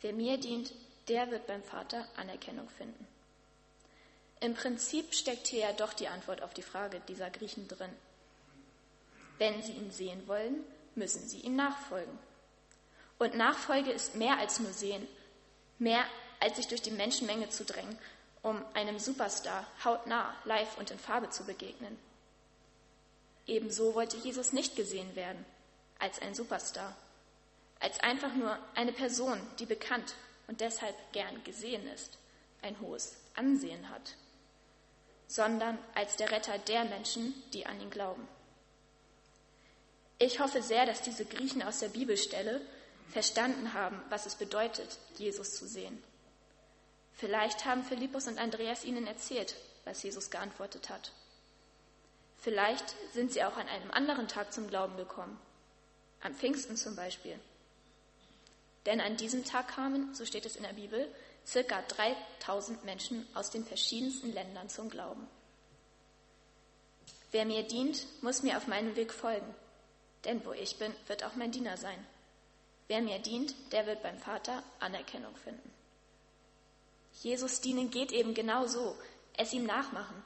Wer 0.00 0.12
mir 0.12 0.38
dient, 0.38 0.72
der 1.08 1.30
wird 1.30 1.46
beim 1.46 1.62
Vater 1.62 2.06
Anerkennung 2.16 2.68
finden. 2.70 3.06
Im 4.40 4.54
Prinzip 4.54 5.14
steckt 5.14 5.48
hier 5.48 5.60
ja 5.60 5.72
doch 5.72 5.92
die 5.92 6.08
Antwort 6.08 6.42
auf 6.42 6.54
die 6.54 6.62
Frage 6.62 7.00
dieser 7.08 7.30
Griechen 7.30 7.68
drin. 7.68 7.92
Wenn 9.38 9.62
sie 9.62 9.72
ihn 9.72 9.90
sehen 9.90 10.26
wollen, 10.28 10.64
müssen 10.94 11.26
sie 11.28 11.40
ihm 11.40 11.56
nachfolgen. 11.56 12.18
Und 13.18 13.34
Nachfolge 13.34 13.90
ist 13.90 14.16
mehr 14.16 14.38
als 14.38 14.60
nur 14.60 14.72
sehen, 14.72 15.06
mehr 15.78 16.04
als 16.40 16.56
sich 16.56 16.68
durch 16.68 16.82
die 16.82 16.90
Menschenmenge 16.90 17.48
zu 17.48 17.64
drängen, 17.64 17.96
um 18.42 18.62
einem 18.74 18.98
Superstar 18.98 19.66
hautnah, 19.84 20.34
live 20.44 20.78
und 20.78 20.90
in 20.90 20.98
Farbe 20.98 21.30
zu 21.30 21.44
begegnen. 21.44 21.98
Ebenso 23.46 23.94
wollte 23.94 24.16
Jesus 24.16 24.52
nicht 24.52 24.76
gesehen 24.76 25.14
werden 25.14 25.44
als 25.98 26.20
ein 26.20 26.34
Superstar, 26.34 26.96
als 27.78 28.00
einfach 28.00 28.34
nur 28.34 28.58
eine 28.74 28.92
Person, 28.92 29.40
die 29.58 29.66
bekannt 29.66 30.14
und 30.48 30.60
deshalb 30.60 30.94
gern 31.12 31.44
gesehen 31.44 31.86
ist, 31.88 32.18
ein 32.62 32.78
hohes 32.80 33.16
Ansehen 33.36 33.88
hat 33.90 34.14
sondern 35.30 35.78
als 35.94 36.16
der 36.16 36.32
Retter 36.32 36.58
der 36.58 36.84
Menschen, 36.84 37.34
die 37.52 37.64
an 37.64 37.80
ihn 37.80 37.90
glauben. 37.90 38.26
Ich 40.18 40.40
hoffe 40.40 40.60
sehr, 40.60 40.86
dass 40.86 41.02
diese 41.02 41.24
Griechen 41.24 41.62
aus 41.62 41.78
der 41.78 41.88
Bibelstelle 41.88 42.60
verstanden 43.12 43.72
haben, 43.72 44.02
was 44.08 44.26
es 44.26 44.34
bedeutet, 44.34 44.98
Jesus 45.18 45.54
zu 45.54 45.68
sehen. 45.68 46.02
Vielleicht 47.20 47.66
haben 47.66 47.84
Philippus 47.84 48.28
und 48.28 48.38
Andreas 48.38 48.86
ihnen 48.86 49.06
erzählt, 49.06 49.54
was 49.84 50.02
Jesus 50.02 50.30
geantwortet 50.30 50.88
hat. 50.88 51.12
Vielleicht 52.38 52.94
sind 53.12 53.30
sie 53.30 53.44
auch 53.44 53.58
an 53.58 53.68
einem 53.68 53.90
anderen 53.90 54.26
Tag 54.26 54.54
zum 54.54 54.68
Glauben 54.68 54.96
gekommen, 54.96 55.38
am 56.22 56.34
Pfingsten 56.34 56.78
zum 56.78 56.96
Beispiel. 56.96 57.38
Denn 58.86 59.02
an 59.02 59.18
diesem 59.18 59.44
Tag 59.44 59.68
kamen, 59.68 60.14
so 60.14 60.24
steht 60.24 60.46
es 60.46 60.56
in 60.56 60.62
der 60.62 60.72
Bibel, 60.72 61.14
circa 61.46 61.82
3000 61.82 62.86
Menschen 62.86 63.26
aus 63.34 63.50
den 63.50 63.66
verschiedensten 63.66 64.32
Ländern 64.32 64.70
zum 64.70 64.88
Glauben. 64.88 65.26
Wer 67.32 67.44
mir 67.44 67.64
dient, 67.64 68.06
muss 68.22 68.42
mir 68.42 68.56
auf 68.56 68.66
meinem 68.66 68.96
Weg 68.96 69.12
folgen, 69.12 69.54
denn 70.24 70.42
wo 70.46 70.52
ich 70.52 70.78
bin, 70.78 70.94
wird 71.06 71.22
auch 71.22 71.34
mein 71.34 71.52
Diener 71.52 71.76
sein. 71.76 72.02
Wer 72.88 73.02
mir 73.02 73.18
dient, 73.18 73.54
der 73.72 73.84
wird 73.84 74.02
beim 74.02 74.18
Vater 74.18 74.62
Anerkennung 74.78 75.36
finden. 75.36 75.79
Jesus 77.20 77.60
dienen 77.60 77.90
geht 77.90 78.12
eben 78.12 78.32
genau 78.32 78.66
so, 78.66 78.96
es 79.36 79.52
ihm 79.52 79.64
nachmachen, 79.64 80.22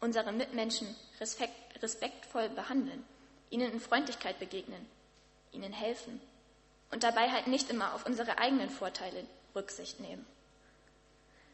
unsere 0.00 0.32
Mitmenschen 0.32 0.96
respekt, 1.20 1.82
respektvoll 1.82 2.48
behandeln, 2.48 3.04
ihnen 3.50 3.70
in 3.70 3.80
Freundlichkeit 3.80 4.38
begegnen, 4.38 4.86
ihnen 5.52 5.74
helfen 5.74 6.20
und 6.90 7.02
dabei 7.02 7.30
halt 7.30 7.48
nicht 7.48 7.68
immer 7.68 7.92
auf 7.92 8.06
unsere 8.06 8.38
eigenen 8.38 8.70
Vorteile 8.70 9.26
Rücksicht 9.54 10.00
nehmen. 10.00 10.24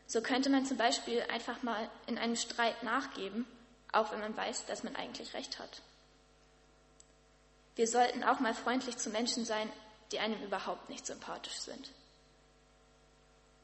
So 0.07 0.23
könnte 0.23 0.49
man 0.49 0.65
zum 0.65 0.77
Beispiel 0.77 1.23
einfach 1.23 1.63
mal 1.65 1.91
in 2.07 2.17
einem 2.17 2.37
Streit 2.37 2.83
nachgeben, 2.85 3.47
auch 3.93 4.13
wenn 4.13 4.21
man 4.21 4.37
weiß, 4.37 4.67
dass 4.67 4.85
man 4.85 4.95
eigentlich 4.95 5.35
recht 5.35 5.59
hat. 5.59 5.83
Wir 7.75 7.89
sollten 7.89 8.23
auch 8.23 8.39
mal 8.39 8.55
freundlich 8.55 8.97
zu 8.97 9.11
Menschen 9.11 9.45
sein, 9.45 9.71
die 10.13 10.21
einem 10.21 10.41
überhaupt 10.43 10.89
nicht 10.89 11.05
sympathisch 11.05 11.59
sind. 11.59 11.91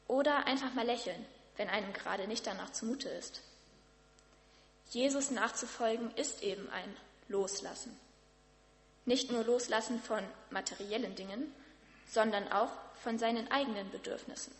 Oder 0.07 0.45
einfach 0.45 0.73
mal 0.73 0.85
lächeln, 0.85 1.25
wenn 1.57 1.69
einem 1.69 1.93
gerade 1.93 2.27
nicht 2.27 2.45
danach 2.45 2.71
zumute 2.71 3.09
ist. 3.09 3.41
Jesus 4.91 5.31
nachzufolgen 5.31 6.13
ist 6.15 6.43
eben 6.43 6.69
ein 6.69 6.95
Loslassen. 7.27 7.97
Nicht 9.05 9.31
nur 9.31 9.43
Loslassen 9.43 10.01
von 10.01 10.23
materiellen 10.49 11.15
Dingen, 11.15 11.53
sondern 12.07 12.51
auch 12.51 12.71
von 13.03 13.17
seinen 13.17 13.49
eigenen 13.51 13.89
Bedürfnissen. 13.91 14.53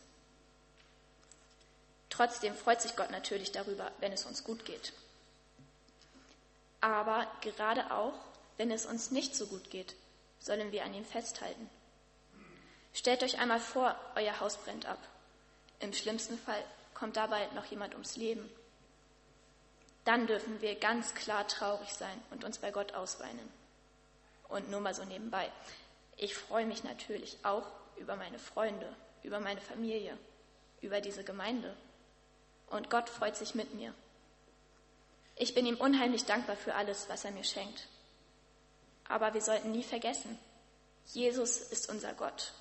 Trotzdem 2.10 2.56
freut 2.56 2.82
sich 2.82 2.96
Gott 2.96 3.12
natürlich 3.12 3.52
darüber, 3.52 3.92
wenn 4.00 4.14
es 4.14 4.26
uns 4.26 4.44
gut 4.44 4.66
geht. 4.66 4.94
Aber 6.82 7.28
gerade 7.42 7.92
auch, 7.92 8.14
wenn 8.58 8.72
es 8.72 8.86
uns 8.86 9.12
nicht 9.12 9.36
so 9.36 9.48
gut 9.48 9.70
geht, 9.70 9.96
sollen 10.40 10.72
wir 10.72 10.86
an 10.86 10.94
ihm 10.94 11.06
festhalten. 11.06 11.70
Stellt 12.94 13.24
euch 13.24 13.40
einmal 13.40 13.60
vor, 13.60 14.00
euer 14.16 14.40
Haus 14.40 14.58
brennt 14.58 14.86
ab. 14.86 15.00
Im 15.80 15.94
schlimmsten 15.94 16.38
Fall 16.38 16.64
kommt 16.94 17.18
dabei 17.18 17.48
noch 17.54 17.66
jemand 17.66 17.94
ums 17.94 18.16
Leben. 18.16 18.50
Dann 20.06 20.28
dürfen 20.28 20.62
wir 20.62 20.76
ganz 20.76 21.14
klar 21.16 21.48
traurig 21.48 21.94
sein 21.94 22.22
und 22.32 22.44
uns 22.44 22.60
bei 22.60 22.72
Gott 22.72 22.94
ausweinen. 22.94 23.52
Und 24.48 24.70
nur 24.70 24.80
mal 24.80 24.94
so 24.94 25.04
nebenbei. 25.04 25.52
Ich 26.18 26.36
freue 26.36 26.66
mich 26.66 26.84
natürlich 26.84 27.38
auch 27.44 27.66
über 27.98 28.16
meine 28.16 28.40
Freunde, 28.40 28.96
über 29.24 29.40
meine 29.40 29.62
Familie, 29.62 30.18
über 30.82 31.02
diese 31.02 31.24
Gemeinde. 31.24 31.76
Und 32.68 32.90
Gott 32.90 33.10
freut 33.10 33.36
sich 33.36 33.56
mit 33.56 33.74
mir. 33.74 33.94
Ich 35.36 35.54
bin 35.54 35.66
ihm 35.66 35.78
unheimlich 35.78 36.26
dankbar 36.26 36.56
für 36.56 36.76
alles, 36.76 37.10
was 37.10 37.26
er 37.26 37.32
mir 37.32 37.44
schenkt. 37.44 37.88
Aber 39.08 39.34
wir 39.34 39.42
sollten 39.42 39.72
nie 39.72 39.84
vergessen, 39.84 40.38
Jesus 41.08 41.58
ist 41.58 41.90
unser 41.90 42.14
Gott. 42.14 42.54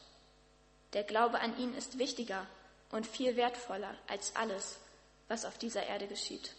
Der 0.93 1.05
Glaube 1.05 1.41
an 1.41 1.57
ihn 1.59 1.75
ist 1.75 1.99
wichtiger 1.99 2.47
und 2.95 3.09
viel 3.09 3.35
wertvoller 3.35 3.93
als 4.07 4.37
alles, 4.37 4.79
was 5.27 5.45
auf 5.45 5.59
dieser 5.59 5.85
Erde 5.85 6.07
geschieht. 6.07 6.55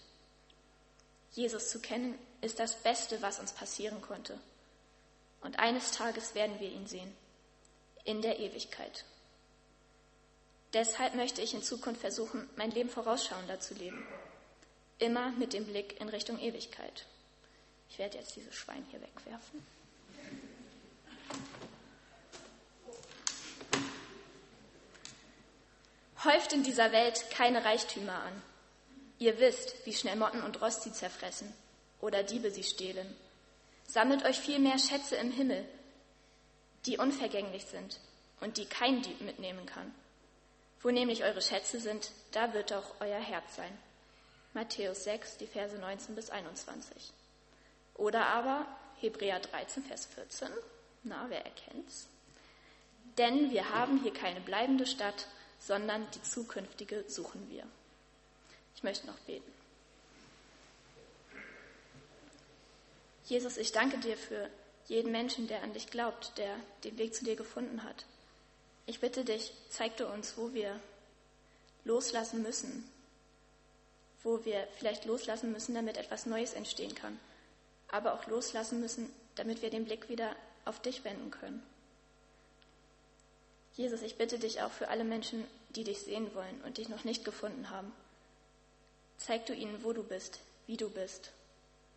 Jesus 1.31 1.69
zu 1.69 1.79
kennen 1.79 2.19
ist 2.41 2.59
das 2.59 2.75
Beste, 2.83 3.21
was 3.21 3.39
uns 3.39 3.53
passieren 3.53 4.01
konnte. 4.01 4.37
Und 5.39 5.59
eines 5.59 5.91
Tages 5.91 6.35
werden 6.35 6.59
wir 6.59 6.69
ihn 6.69 6.87
sehen, 6.87 7.15
in 8.03 8.21
der 8.21 8.39
Ewigkeit. 8.39 9.05
Deshalb 10.73 11.15
möchte 11.15 11.41
ich 11.41 11.53
in 11.53 11.63
Zukunft 11.63 12.01
versuchen, 12.01 12.49
mein 12.57 12.71
Leben 12.71 12.89
vorausschauender 12.89 13.61
zu 13.61 13.73
leben. 13.73 14.05
Immer 14.99 15.31
mit 15.31 15.53
dem 15.53 15.65
Blick 15.65 16.01
in 16.01 16.09
Richtung 16.09 16.37
Ewigkeit. 16.37 17.05
Ich 17.89 17.97
werde 17.97 18.17
jetzt 18.17 18.35
dieses 18.35 18.53
Schwein 18.53 18.85
hier 18.91 19.01
wegwerfen. 19.01 19.65
Häuft 26.25 26.53
in 26.53 26.63
dieser 26.63 26.91
Welt 26.91 27.29
keine 27.29 27.63
Reichtümer 27.63 28.23
an. 28.23 28.41
Ihr 29.19 29.39
wisst, 29.39 29.85
wie 29.85 29.93
schnell 29.93 30.15
Motten 30.15 30.41
und 30.41 30.61
Rost 30.61 30.83
sie 30.83 30.91
zerfressen 30.91 31.53
oder 32.01 32.23
Diebe 32.23 32.51
sie 32.51 32.63
stehlen. 32.63 33.15
Sammelt 33.87 34.25
euch 34.25 34.39
vielmehr 34.39 34.77
Schätze 34.79 35.15
im 35.15 35.31
Himmel, 35.31 35.63
die 36.85 36.97
unvergänglich 36.97 37.65
sind 37.65 37.99
und 38.41 38.57
die 38.57 38.65
kein 38.65 39.01
Dieb 39.01 39.21
mitnehmen 39.21 39.65
kann. 39.65 39.93
Wo 40.81 40.89
nämlich 40.89 41.23
eure 41.23 41.41
Schätze 41.41 41.79
sind, 41.79 42.11
da 42.31 42.53
wird 42.53 42.73
auch 42.73 42.95
euer 42.99 43.19
Herz 43.19 43.55
sein. 43.55 43.77
Matthäus 44.53 45.03
6, 45.03 45.37
die 45.37 45.47
Verse 45.47 45.77
19 45.77 46.15
bis 46.15 46.29
21. 46.29 47.11
Oder 47.95 48.27
aber 48.27 48.65
Hebräer 48.99 49.39
13, 49.39 49.83
Vers 49.83 50.05
14. 50.07 50.49
Na, 51.03 51.25
wer 51.29 51.45
erkennt's? 51.45 52.07
Denn 53.17 53.51
wir 53.51 53.69
haben 53.69 54.01
hier 54.01 54.13
keine 54.13 54.41
bleibende 54.41 54.85
Stadt, 54.85 55.27
sondern 55.65 56.05
die 56.11 56.21
zukünftige 56.21 57.05
suchen 57.07 57.49
wir. 57.49 57.65
Ich 58.75 58.83
möchte 58.83 59.07
noch 59.07 59.17
beten. 59.19 59.51
Jesus, 63.25 63.57
ich 63.57 63.71
danke 63.71 63.97
dir 63.97 64.15
für 64.15 64.49
jeden 64.87 65.11
Menschen, 65.11 65.47
der 65.47 65.63
an 65.63 65.73
dich 65.73 65.87
glaubt, 65.87 66.37
der 66.37 66.55
den 66.83 66.99
Weg 66.99 67.15
zu 67.15 67.25
dir 67.25 67.35
gefunden 67.35 67.81
hat. 67.83 68.05
Ich 68.85 68.99
bitte 68.99 69.25
dich, 69.25 69.53
zeig 69.69 69.97
du 69.97 70.07
uns, 70.07 70.37
wo 70.37 70.53
wir 70.53 70.79
loslassen 71.83 72.43
müssen, 72.43 72.87
wo 74.21 74.45
wir 74.45 74.67
vielleicht 74.77 75.05
loslassen 75.05 75.51
müssen, 75.51 75.73
damit 75.73 75.97
etwas 75.97 76.27
Neues 76.27 76.53
entstehen 76.53 76.93
kann, 76.93 77.19
aber 77.87 78.13
auch 78.13 78.27
loslassen 78.27 78.79
müssen, 78.79 79.11
damit 79.33 79.63
wir 79.63 79.71
den 79.71 79.85
Blick 79.85 80.09
wieder 80.09 80.35
auf 80.65 80.79
dich 80.79 81.03
wenden 81.03 81.31
können. 81.31 81.63
Jesus, 83.75 84.01
ich 84.01 84.15
bitte 84.15 84.39
dich 84.39 84.61
auch 84.61 84.71
für 84.71 84.87
alle 84.87 85.03
Menschen, 85.03 85.45
die 85.69 85.83
dich 85.83 85.99
sehen 85.99 86.33
wollen 86.33 86.61
und 86.63 86.77
dich 86.77 86.89
noch 86.89 87.03
nicht 87.03 87.25
gefunden 87.25 87.69
haben. 87.69 87.91
Zeig 89.17 89.45
du 89.45 89.53
ihnen, 89.53 89.83
wo 89.83 89.91
du 89.93 90.03
bist, 90.03 90.39
wie 90.65 90.77
du 90.77 90.89
bist 90.89 91.31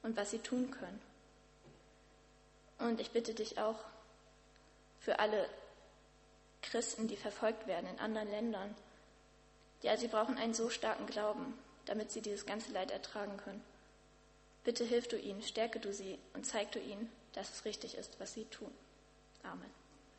und 0.02 0.16
was 0.16 0.30
sie 0.30 0.40
tun 0.40 0.70
können. 0.70 1.00
Und 2.78 3.00
ich 3.00 3.11
bitte 3.11 3.35
dich 3.35 3.58
auch 3.58 3.78
für 5.00 5.18
alle 5.20 5.49
Christen, 6.62 7.08
die 7.08 7.16
verfolgt 7.16 7.66
werden 7.66 7.88
in 7.88 7.99
anderen 7.99 8.30
Ländern. 8.30 8.75
Ja, 9.82 9.97
sie 9.97 10.08
brauchen 10.08 10.37
einen 10.37 10.54
so 10.54 10.70
starken 10.70 11.06
Glauben, 11.06 11.56
damit 11.87 12.11
sie 12.11 12.20
dieses 12.20 12.47
ganze 12.47 12.73
Leid 12.73 12.90
ertragen 12.90 13.37
können. 13.37 13.64
Bitte 14.64 14.84
hilf 14.84 15.08
du 15.08 15.17
ihnen, 15.17 15.43
stärke 15.43 15.78
du 15.78 15.93
sie 15.93 16.19
und 16.34 16.45
zeig 16.45 16.73
du 16.73 16.80
ihnen, 16.80 17.10
dass 17.32 17.50
es 17.50 17.64
richtig 17.64 17.95
ist, 17.97 18.19
was 18.19 18.34
sie 18.34 18.45
tun. 18.47 18.73
Amen. 19.45 19.88